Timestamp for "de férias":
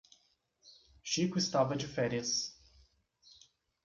1.77-2.57